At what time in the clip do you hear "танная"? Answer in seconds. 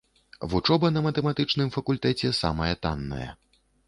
2.87-3.29